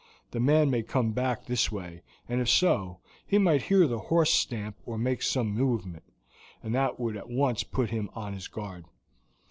[0.31, 4.33] The man may come back this way, and if so, he might hear the horse
[4.33, 6.11] stamp or make some movement,
[6.63, 8.85] and that would at once put him on his guard."